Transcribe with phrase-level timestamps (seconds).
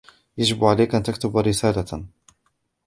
[0.37, 2.05] يجب عليك أن تكتب رسالةً.